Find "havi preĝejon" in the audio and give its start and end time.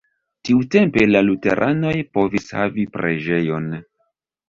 2.59-3.73